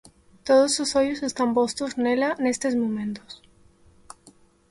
[0.47, 3.31] Todos os ollos están postos nela nestes momentos.